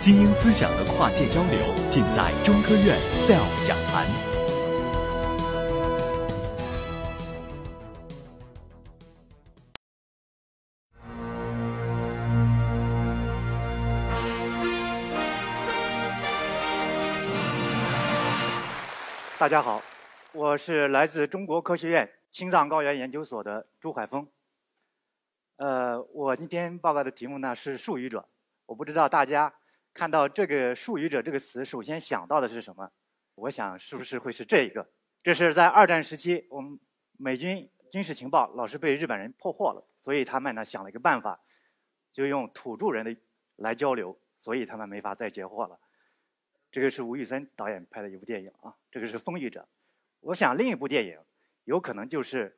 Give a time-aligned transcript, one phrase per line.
[0.00, 2.96] 精英思想的跨界交流，尽在中科院
[3.26, 4.06] SELF 讲坛。
[19.36, 19.82] 大家好，
[20.32, 24.28] 我是来自中国科学院青藏高原研究所的朱海峰。
[25.56, 28.28] 呃，我今天报告的题目呢是术语者。
[28.66, 29.52] 我不知道大家
[29.98, 32.88] 看到这个“术语者”这个词，首先想到的是什么？
[33.34, 34.88] 我想是不是会是这一个？
[35.24, 36.78] 这是在二战时期，我们
[37.16, 41.40] 美军军事情报老是被日本人破获了，所以他们呢想了一个办法，
[42.12, 43.20] 就用土著人的
[43.56, 45.76] 来交流，所以他们没法再截获了。
[46.70, 49.62] 这个是吴宇森导演拍的一部电影啊，这个是《风雨者》。
[50.20, 51.18] 我想另一部电影
[51.64, 52.50] 有可能就是《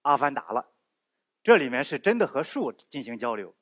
[0.00, 0.66] 阿凡达》了，
[1.42, 3.54] 这里面是真的和树进行交流。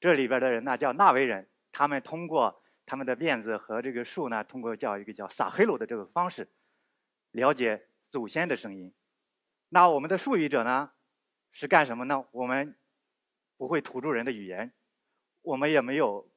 [0.00, 6.48] 这里边的人呢叫纳维人，他们通过他们的辫子和这个树呢，通过叫一个叫撒黑鲁的这个方式，
[7.30, 8.94] 了解祖先的声音。
[9.70, 10.92] 那我们的术语者呢，
[11.50, 12.24] 是干什么呢？
[12.30, 12.76] 我们
[13.56, 14.72] 不会土著人的语言，
[15.42, 16.30] 我们也没有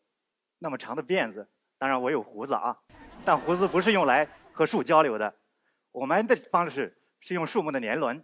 [0.60, 1.50] 那么长的辫子。
[1.78, 2.80] 当然我有胡子啊，
[3.26, 5.40] 但胡子不是用来和树交流的。
[5.92, 8.24] 我们的方式是用树木的年轮。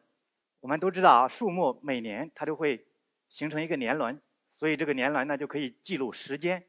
[0.62, 2.88] 我们都知道啊，树木每年它都会
[3.28, 4.20] 形成一个年轮。
[4.54, 6.66] 所以这个年轮呢就可以记录时间，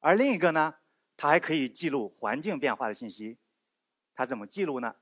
[0.00, 0.74] 而另一个呢，
[1.16, 3.38] 它还可以记录环境变化的信息。
[4.14, 4.96] 它怎么记录呢？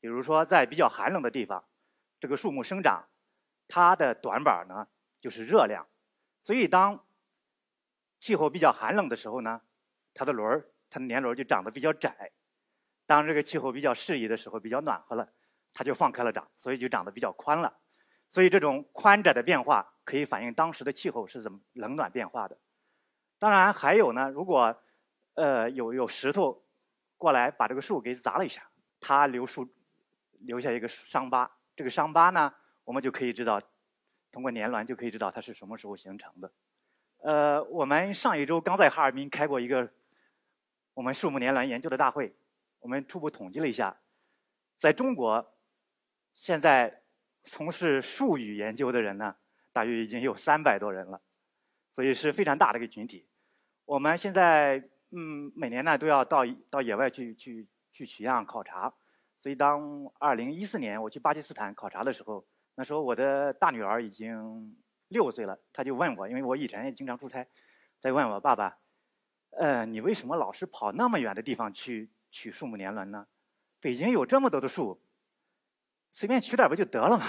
[0.00, 1.64] 比如说在比较寒冷的地方，
[2.18, 3.08] 这个树木生长，
[3.68, 4.88] 它的短板呢
[5.20, 5.86] 就是热量。
[6.42, 7.06] 所以当
[8.18, 9.60] 气候比较寒冷的时候呢，
[10.12, 12.32] 它的轮儿，它的年轮就长得比较窄。
[13.06, 15.32] 当这个气候比较适宜的时候，比较暖和了，
[15.72, 17.78] 它就放开了长，所以就长得比较宽了。
[18.30, 22.58] 所以这种宽窄的变化可以反映当时的气候是怎么冷暖变化的。
[23.38, 24.76] 当然还有呢，如果
[25.34, 26.64] 呃有有石头
[27.16, 28.62] 过来把这个树给砸了一下，
[29.00, 29.68] 它留树
[30.40, 32.52] 留下一个伤疤，这个伤疤呢，
[32.84, 33.60] 我们就可以知道，
[34.30, 36.52] 通过年轮就可以知道它是什么时候形成的。
[37.18, 39.90] 呃，我们上一周刚在哈尔滨开过一个
[40.94, 42.34] 我们树木年轮研究的大会，
[42.80, 43.96] 我们初步统计了一下，
[44.74, 45.54] 在中国
[46.34, 47.02] 现在。
[47.48, 49.36] 从事树语研究的人呢，
[49.72, 51.22] 大约已经有三百多人了，
[51.96, 53.26] 所以是非常大的一个群体。
[53.86, 54.76] 我们现在
[55.10, 58.92] 嗯，每年呢都要到到野外去去去取样考察。
[59.40, 64.76] 所以当二零一四年我去巴基斯坦考察的时候，那时候我的大女儿已经
[65.08, 67.46] 六岁了，她就问我，因为我以前也经常出差，
[67.98, 68.76] 在问我爸爸，
[69.50, 73.26] 呃，你为什么老是跑那么远的地方去取树木年轮呢？
[73.80, 75.00] 北京有这么多的树。
[76.10, 77.26] 随便取点不就得了嘛？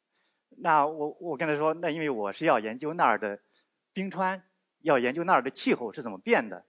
[0.58, 3.38] 那我我跟他说，那因为我是要研究那儿的
[3.94, 4.42] 冰川，
[4.80, 6.66] 要研究那儿的气候是怎么变的。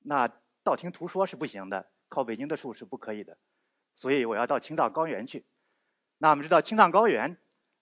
[0.00, 0.28] 那
[0.62, 3.38] 道听途说是不行的，靠北京的树是不可以的，
[3.94, 5.46] 所以我要到青藏高原去。
[6.18, 7.36] 那我们知道青藏高原，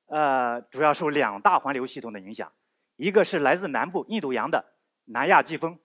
[0.06, 2.52] 呃，主要受两大环流系统的影响，
[2.96, 4.74] 一个是来自南部印度洋的
[5.06, 5.78] 南亚季风，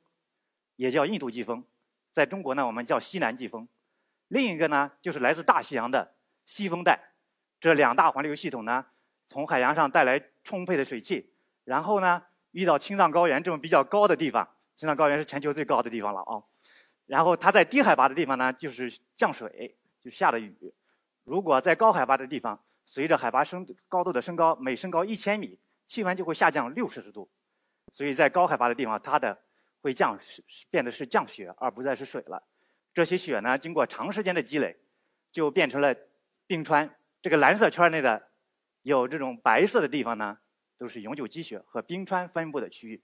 [0.76, 1.64] 也叫印度季风，
[2.12, 3.66] 在中国呢我们叫西南季风；
[4.28, 6.16] 另一个呢就是来自大西洋的。
[6.46, 7.12] 西风带，
[7.60, 8.86] 这两大环流系统呢，
[9.28, 11.34] 从海洋上带来充沛的水汽，
[11.66, 12.24] 然后呢，
[12.58, 16.42] 遇到青藏高原这种比较高的地方，青藏高原是全球最高的地方了啊。
[17.06, 20.74] 然后它在低海拔的地方呢，就是降水，就下的雨。
[21.24, 27.30] 如果在高海拔的地方，随着海拔升高度的升高，每升高一千米，气温就会下降六摄氏度。
[27.94, 29.38] 所以在高海拔的地方，它的
[29.82, 32.42] 会降是变得是降雪，而不再是水了。
[32.92, 34.76] 这些雪呢，经过长时间的积累，
[35.32, 35.96] 就变成了。
[36.48, 36.90] 冰川
[37.22, 38.30] 这个蓝色圈内的
[38.82, 40.38] 有这种白色的地方呢，
[40.78, 43.02] 都是永久积雪和冰川分布的区域。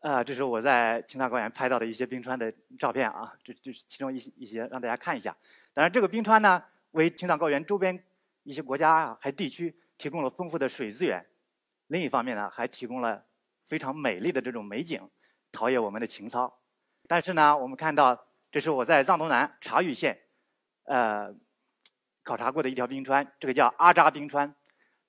[0.00, 5.36] 啊，这是我在青藏高原拍到的一些冰川的照片啊，这这是其中一些一些让大家看一下。
[5.72, 6.62] 当然，这个冰川呢，
[6.92, 8.04] 为青藏高原周边
[8.42, 11.24] 一些国家啊还地区提供了丰富的水资源。
[11.88, 13.24] 另一方面呢，还提供了
[13.66, 15.08] 非常美丽的这种美景，
[15.50, 16.60] 陶冶我们的情操。
[17.06, 20.18] 但是呢，我们看到这是我在藏东南察隅县，
[20.84, 21.34] 呃。
[22.22, 24.52] 考察过的一条冰川，这个叫阿扎冰川，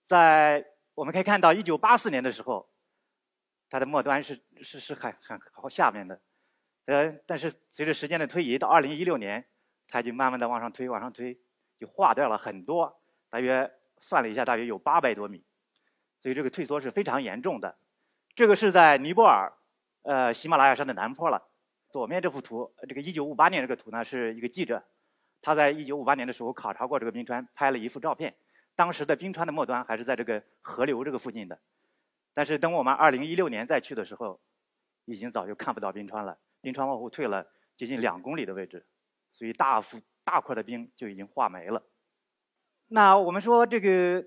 [0.03, 0.63] 在
[0.97, 2.67] 我们可以看到，一九八四年的时候，
[3.69, 6.19] 它的末端是是是很很靠下面的，
[6.85, 9.47] 呃，但是随着时间的推移，到二零一六年，
[9.87, 11.39] 它就慢慢的往上推，往上推，
[11.79, 12.99] 就化掉了很多，
[13.29, 15.45] 大约算了一下，大约有八百多米，
[16.19, 17.77] 所以这个退缩是非常严重的。
[18.33, 19.53] 这个是在尼泊尔，
[20.01, 21.47] 呃，喜马拉雅山的南坡了。
[21.91, 24.83] 左面这幅图，这个一九五八年这个图呢，是一个记者。
[25.41, 28.35] 他在一九五八年的时候考察过这个冰川，拍了一幅照片。
[28.77, 31.59] 当时的冰川的末端还是在这个河流这个附近的，
[32.31, 34.39] 但是等我们二零一六年再去的时候，
[35.05, 36.37] 已经早就看不到冰川了。
[36.61, 38.85] 冰川往后退了接近两公里的位置，
[39.33, 41.83] 所以大幅大块的冰就已经化没了。
[42.89, 44.23] 那我们说这个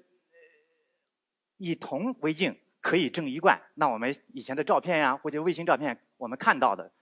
[1.57, 6.93] 以铜为镜可以正一贯，那我们以前的照片呀，或者卫星照片，我们看到的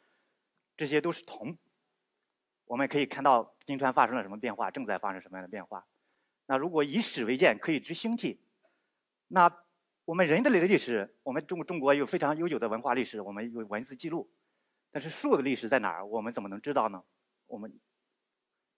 [0.77, 1.56] 这些都是铜。
[2.67, 5.87] 我们可以看到冰川发生了什么变化，正在发生什么样的变化。
[6.49, 8.41] 那如果以史为鉴，可以知兴替。
[9.29, 9.55] 那
[10.06, 14.31] 我们人类的历史，我们中中国有非常悠久的文化历史，我们有文字记录。
[14.91, 16.06] 但是树的历史在哪儿？
[16.06, 17.05] 我们怎么能知道呢？
[17.47, 17.79] 我们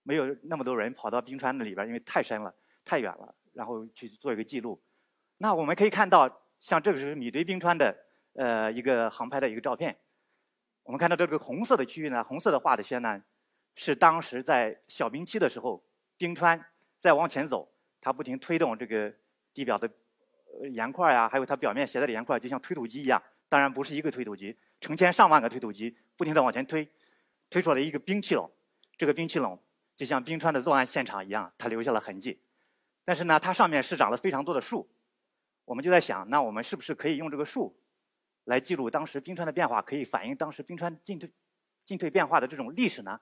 [0.03, 2.53] 没有那么多人跑到冰川的里边，因为太深了、
[2.85, 4.83] 太远了，然后去做一个记录。
[5.39, 6.29] 那我们可以看到，
[6.61, 7.97] 像这个是米堆冰川的
[8.35, 9.97] 呃一个航拍的一个照片。
[10.83, 13.23] 我们看到这个红色的区域呢，红色的画的线呢，
[13.77, 15.85] 是当时在小冰期的时候，
[16.17, 16.67] 冰川
[17.01, 17.67] 再往前走，
[17.99, 19.13] 它不停推动这个
[19.55, 19.91] 地表的
[20.71, 23.21] 岩块呀，还有它表面携带的岩块，就像推土机一样。
[23.49, 26.87] 当然不是一个推土机，成千上万个推土机不停地往前推，
[27.49, 28.49] 推出来一个冰气垄。
[28.99, 29.59] 这个冰气垄
[29.97, 32.39] 就像冰川的作案现场一样，它留下了痕迹。
[33.03, 34.87] 但是呢，它上面是长了非常多的树。
[35.65, 37.81] 我们就在想，那我们是不是可以用这个树
[38.45, 41.33] 来记录当时冰川的变化，可以反映当时冰川进退
[41.87, 43.19] 进退变化的这种历史呢？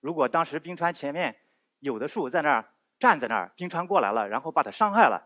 [0.00, 1.36] 如果当时冰川前面
[1.78, 2.68] 有的树在那儿
[3.00, 5.20] 站在那儿，冰川过来了，然后把它伤害了，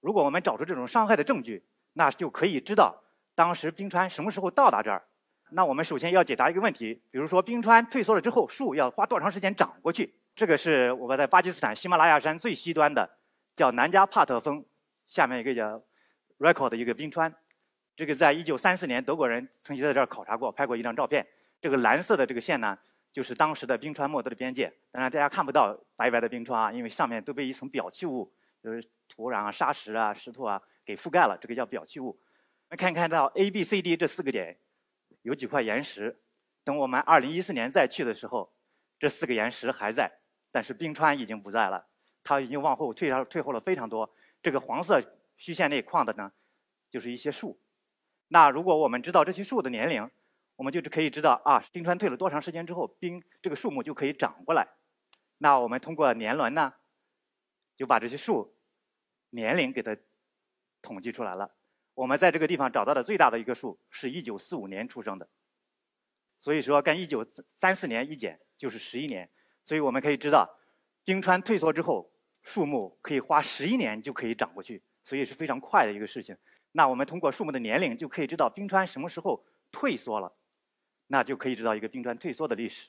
[0.00, 1.62] 如果我们找出这种伤害的证据，
[1.92, 3.02] 那就可以知道。
[3.34, 5.02] 当时冰川什么时候到达这儿？
[5.50, 10.14] 那我们首先要解答一个问题，比如说冰川退缩了之后，树要花多长时间长过去？
[10.34, 13.08] 这个是我们在巴基斯坦喜马拉雅山最西端的，
[13.54, 14.64] 叫南迦帕特峰
[15.06, 15.82] 下面一个叫
[16.38, 17.34] Record 的一个冰川。
[17.96, 21.26] 这个在一九三四年德国人曾经在这儿考察过，拍过一张照片。
[21.60, 22.78] 这个蓝色的这个线呢，
[23.16, 24.70] 就是当时的冰川莫德的边界。
[24.90, 28.30] 当然大家看不到白白的冰川啊，因为上面都被一层表气物，
[28.62, 32.20] 就是土壤啊、沙石啊、石头啊给覆盖了，这个叫表气物。
[32.68, 34.58] 那看看到 A、B、C、D 这四个点，
[35.22, 36.20] 有几块岩石。
[36.62, 38.52] 等我们2014年再去的时候，
[38.98, 40.12] 这四个岩石还在，
[40.50, 41.86] 但是冰川已经不在了，
[42.22, 44.14] 它已经往后退了，退后了非常多。
[44.42, 45.02] 这个黄色
[45.38, 46.30] 虚线内框的呢，
[46.90, 47.58] 就是一些树。
[48.28, 50.10] 那如果我们知道这些树的年龄，
[50.56, 54.66] 我们就可以知道啊，冰川退了多长时间之后，冰这个树木就可以长过来。
[55.38, 56.72] 那我们通过年轮呢，
[57.76, 58.56] 就把这些树
[59.30, 59.96] 年龄给它
[60.80, 61.54] 统计出来了。
[61.94, 65.28] 我们在这个地方找到的最大的一个树是1945年出生的，
[66.40, 69.30] 所以说跟1934年一减就是11年，
[69.64, 70.58] 所以我们可以知道，
[71.04, 72.10] 冰川退缩之后，
[72.42, 76.36] 树木可以花11年就可以长过去，所以是非常快的一个事情。
[76.72, 80.34] 那我们通过树木的年龄就可以知道冰川什么时候退缩了，
[81.06, 82.88] 那就可以知道一个冰川退缩的历史。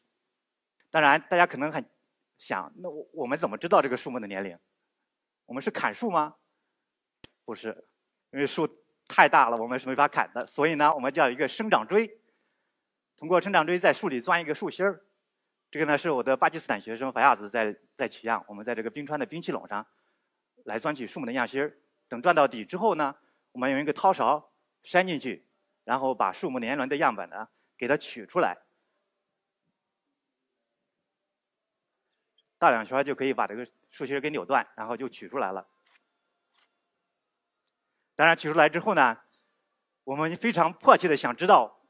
[0.89, 1.83] 当然，大家可能很
[2.37, 4.57] 想，那我我们怎么知道这个树木的年龄？
[5.45, 6.35] 我们是砍树吗？
[7.45, 7.87] 不是，
[8.31, 8.67] 因为树。
[9.09, 10.45] 太大了，我们是没法砍的。
[10.45, 12.19] 所以呢，我们叫一个生长锥，
[13.15, 15.01] 通过生长锥在树里钻一个树心儿。
[15.71, 18.43] 这个呢是我的巴基斯坦学生法亚子在在取样。
[18.49, 19.87] 我们在这个冰川的冰气垄上
[20.65, 21.77] 来钻取树木的样心儿。
[22.09, 23.15] 等钻到底之后呢，
[23.53, 24.51] 我们用一个掏勺
[24.83, 25.47] 伸进去，
[25.85, 27.47] 然后把树木年轮的样本呢
[27.77, 28.57] 给它取出来，
[32.57, 35.67] 大两圈就可以把这个树心给扭断，然后就取出来了。
[38.15, 39.15] 当然取出来之后呢，
[40.03, 41.83] 我们非常迫切的想知道，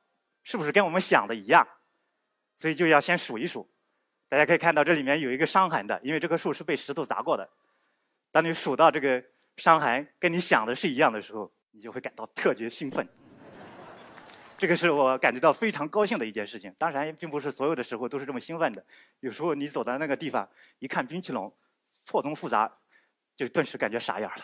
[0.44, 1.66] 是不是跟我们想的一样，
[2.58, 3.72] 所以就要先数一数。
[4.28, 7.50] 大家可以看到这里面有一个伤痕的，因为这棵树是被石头砸过的。
[8.30, 9.24] 当你数到这个
[9.56, 13.08] 伤痕跟你想的是一样的时候，你就会感到特别兴奋。
[14.58, 16.74] 这个是我感觉到非常高兴的一件事情。
[16.80, 18.84] 当然，并不是所有的时候都是这么兴奋的。
[19.20, 20.48] 有时候你走到那个地方，
[20.80, 21.52] 一看冰淇淋
[22.06, 22.72] 错综复杂，
[23.36, 24.44] 就顿时感觉傻眼了。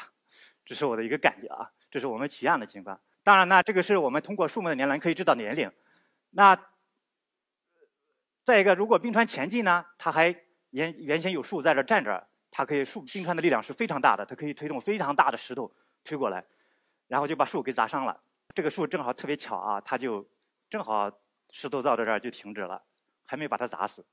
[0.66, 3.00] 这是我的一个感觉啊，这是我们取样的情况。
[3.24, 5.72] 当然呢，这个是我们通过树木的年轮可以知道年龄。
[6.32, 6.58] 那
[8.44, 10.36] 再一个，如果冰川前进呢，它还
[10.70, 16.44] 原原先有树在这站着，它可以树冰川的力量是非常大的，它可以推动非常大的石头推过来，
[17.08, 18.22] 然后就把树给砸伤了。
[18.54, 20.28] 这个树正好特别巧啊，它就
[20.70, 21.12] 正好
[21.52, 22.82] 石头到这儿就停止了，
[23.26, 24.06] 还没把它砸死。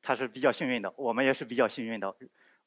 [0.00, 2.14] 它是比较幸运的，我们也是比较幸运的。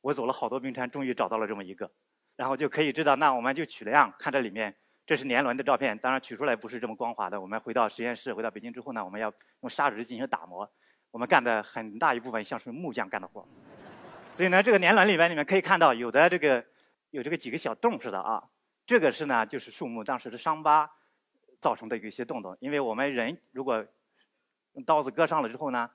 [0.02, 1.90] 我走了好多冰川，终于找到了这么一个。
[2.36, 4.76] 然后就可以知道，那我们就取了样，看这里面，
[5.06, 5.98] 这是年轮的照片。
[6.00, 7.40] 当然取出来不是这么光滑的。
[7.40, 10.70] 我们回到实验室，回到北京之后呢，我们要用砂纸进行打磨。
[11.12, 13.48] 我们干的很大一部分像是木匠干的活。
[14.34, 16.66] 所以呢，这个年轮里面你们可以看到，有的这个
[17.12, 18.44] 有这个几个小洞似的啊。
[18.86, 20.90] 这个是呢，就是树木当时的伤疤
[21.62, 22.58] 造成的一些洞洞。
[22.60, 23.86] 因为我们人如果
[24.74, 25.90] 用刀子割伤了之后呢，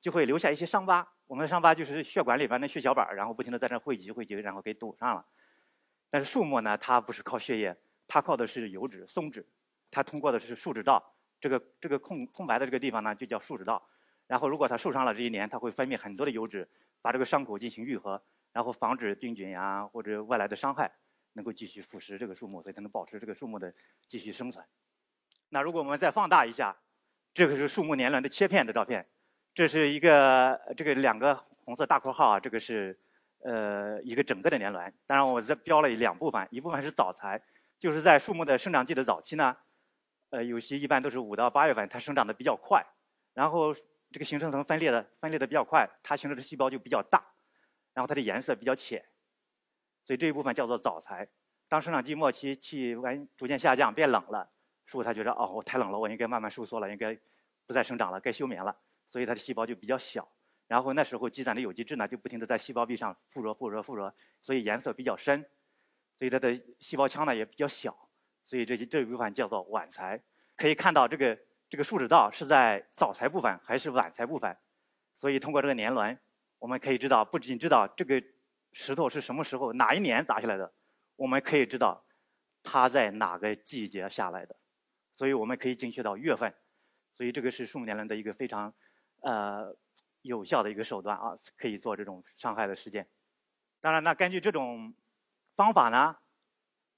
[0.00, 1.08] 就会留下一些伤疤。
[1.26, 5.24] 我们的伤疤就是血管里边的血小板，然后不停的在这汇集汇集，然后给堵上了。
[6.10, 7.74] 但是树木呢，它不是靠血液，
[8.06, 9.46] 它靠的是油脂、松脂，
[9.90, 11.02] 它通过的是树脂道。
[11.40, 13.82] 这个这个空空白的这个地方呢，就叫树脂道。
[14.26, 16.68] 然后如果它受伤了这一年，它会分泌很多的油脂，
[17.00, 20.92] 把这个伤口进行愈合，然后防止病菌呀或者外来的伤害
[21.32, 23.74] 能够继续腐蚀这个树木，所以它能保持这个树木的
[24.06, 24.64] 继续生存。
[25.54, 26.74] 那如果我们再放大一下，
[27.34, 29.06] 这个是树木年轮的切片的照片，
[29.52, 31.34] 这是一个这个两个
[31.66, 32.98] 红色大括号啊，这个是
[33.44, 34.90] 呃一个整个的年轮。
[35.06, 37.38] 当然我这标了两部分，一部分是早材，
[37.78, 39.54] 就是在树木的生长季的早期呢，
[40.30, 42.82] 呃有些一般都是五到八月份，它生长的比较快，
[43.34, 43.74] 然后
[44.10, 47.22] 这个形成层分裂的分裂的比较快，它形成的细胞就比较大，
[47.92, 49.04] 然后它的颜色比较浅，
[50.02, 51.28] 所以这一部分叫做早材。
[51.68, 54.48] 当生长季末期，气温逐渐下降，变冷了。
[54.92, 57.18] 树它觉得哦，我太冷了，我应该慢慢收缩了，应该
[57.66, 58.76] 不再生长了，该休眠了，
[59.08, 60.28] 所以它的细胞就比较小。
[60.66, 65.42] 然后那时候积攒的有机质呢，就不停地在细胞壁上附着、附着、附着，所以颜色比较深，
[66.14, 67.96] 所以它的细胞腔呢也比较小，
[68.44, 70.22] 所以这些这一部分叫做晚材。
[70.56, 71.38] 可以看到这个
[71.70, 74.54] 这个树脂道是在早材部分还是晚材部分，
[75.16, 76.18] 所以通过这个年轮，
[76.58, 78.22] 我们可以知道，不仅知道这个
[78.72, 80.70] 石头是什么时候哪一年砸下来的，
[81.16, 82.04] 我们可以知道
[82.62, 84.54] 它在哪个季节下来的。
[85.14, 86.52] 所以我们可以精确到月份，
[87.14, 88.72] 所以这个是树木年轮的一个非常
[89.20, 89.76] 呃
[90.22, 93.06] 有效的一个手段啊，可以做这种伤害的事件。
[93.80, 94.94] 当然，那根据这种
[95.56, 96.16] 方法呢，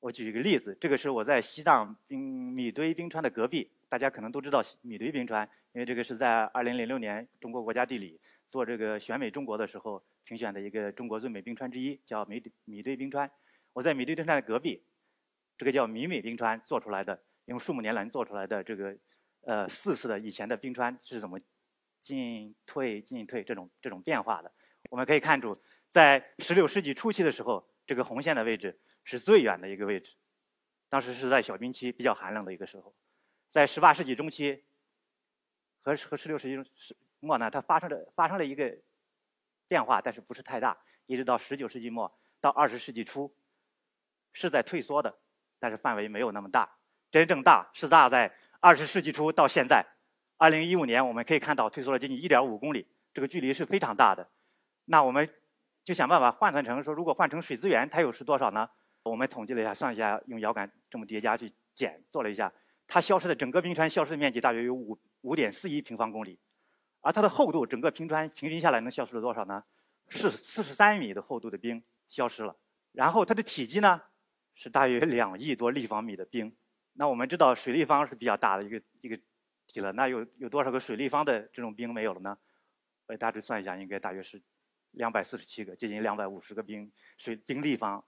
[0.00, 2.20] 我举一个例子，这个是我在西藏冰
[2.52, 13.30] 米堆冰川的隔壁，大家可能都知道米堆冰川，因为这个是在2006年中国国家地理做这个选美中国的时候评选的一个中国最美冰川之一，叫米米堆冰川。
[13.72, 14.84] 我在米堆冰川的隔壁，
[15.56, 17.22] 这个叫米美冰川做出来的。
[17.46, 18.96] 用树木年轮做出来的这个，
[19.42, 21.38] 呃，四次的以前的冰川是怎么
[22.00, 24.52] 进退进退这种这种变化的？
[24.90, 25.54] 我们可以看出，
[25.88, 30.14] 在16世纪初期的时候，这个红线的位置是最远的一个位置，
[30.88, 32.94] 当时是在小冰期比较寒冷的一个时候。
[33.50, 34.64] 在18世纪中期
[35.80, 36.70] 和和16世纪
[37.20, 38.76] 末呢，它发生了发生了一个
[39.68, 40.76] 变化，但是不是太大。
[41.06, 43.34] 一直到19世纪末到20世纪初，
[44.32, 45.18] 是在退缩的，
[45.58, 46.78] 但是范围没有那么大。
[47.14, 48.28] 真正大是大在
[48.58, 49.86] 二十世纪初到现在，
[50.36, 54.28] 二零一五年我们可以看到退缩了接近一点五公里，这个距离是非常大的。
[54.86, 55.30] 那我们
[55.84, 58.68] 就想办法换算成说，如果换成水资源，它又是多少呢？
[59.04, 62.52] 我们统计了一下，算一下，用遥感这么叠加去减，做了一下，
[62.88, 66.36] 它消失的整个冰川消失的面积大约有五五点四一平方公里，
[67.00, 69.62] 而它的厚度，整个冰川平均下来能消失了多少呢？
[70.08, 72.56] 是四十三米的厚度的冰消失了。
[72.90, 74.02] 然后它的体积呢，
[74.56, 76.52] 是大约两亿多立方米的冰。
[76.94, 79.16] 那我们知道水立方是比较大的一个一个
[79.66, 82.38] 体了，那有有多少个水立方的这种冰没有了呢？
[83.06, 84.42] 我大致算一下，应该大约是
[84.92, 88.04] 两百四十七个，接近两百五十个冰水冰立方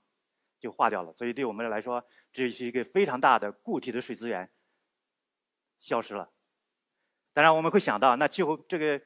[0.59, 1.13] 就化掉了。
[1.13, 2.03] 所以对我们来说，
[2.33, 4.51] 这是一个非常大的固体的水资源
[5.81, 6.33] 消失了。
[7.33, 9.03] 当然我们会想到，那气候这个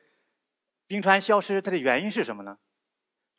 [0.86, 2.58] 冰川消失它的原因是什么呢？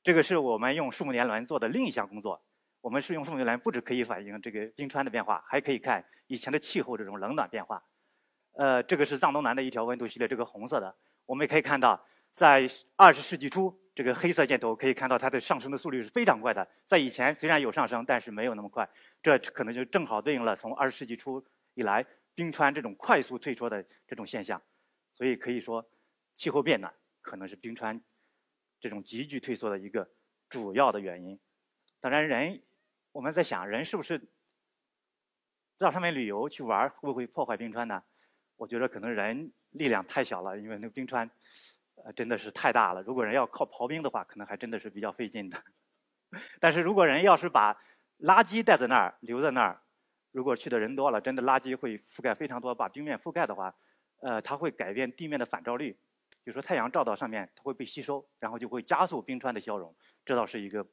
[0.03, 2.43] 这个是我们用树木年轮做的另一项工作。
[2.81, 7.81] 我们是用树木年，不止可以反映这个冰川的变化，还可以看以前的气候这种冷暖变化。
[8.53, 10.93] 呃，这个是藏东南的一条温度系列，这个红色的，
[11.25, 16.67] 我们也可以看到，在二十世纪初，这个黑色箭头可以看到它的上升的速率是非常快的。
[16.87, 18.89] 在以前虽然有上升，但是没有那么快。
[19.21, 21.43] 这可能就正好对应了从二十世纪初
[21.75, 24.59] 以来冰川这种快速退缩的这种现象。
[25.13, 25.87] 所以可以说，
[26.33, 28.01] 气候变暖可能是冰川
[28.79, 30.09] 这种急剧退缩的一个
[30.49, 31.39] 主要的原因。
[31.99, 32.59] 当然，人。
[33.11, 34.29] 我们在想，人是不是
[35.77, 38.03] 到上面旅游去玩儿，会不会破坏冰川呢？
[38.55, 41.29] 我觉得可能人力量太小了，因为那个冰川
[42.03, 43.01] 呃真的是太大了。
[43.01, 45.61] 如果人要靠刨冰的话，可能还真的是比较费劲的。
[46.61, 47.73] 但是如果人要是把
[48.19, 49.81] 垃圾带在那儿，留在那儿，
[50.31, 53.75] 如果去的人多了，真的垃圾会覆盖非常多，把冰面覆盖的话，
[54.21, 55.99] 呃，它会改变地面的反照率，
[56.45, 60.87] 就说太阳照到上面，它会被吸收，然后就会加速冰川的消融，这倒是一个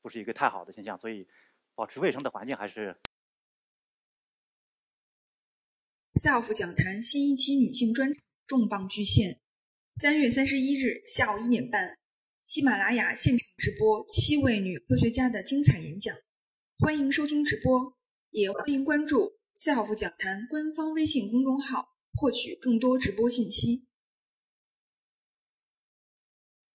[0.00, 1.28] 不是一个太好的现象，所以。
[1.74, 2.96] 保持卫生的环境还是。
[6.14, 9.40] SELF 讲坛新一期女性专场重磅巨献，
[9.94, 11.98] 三月三十一日下午一点半，
[12.42, 16.14] 喜马拉雅现场直播七位女科学家的精彩演讲，
[16.78, 17.96] 欢迎收听直播，
[18.30, 23.86] 也欢迎关注 SELF 讲坛官方微信公众号，获取更多直播信息。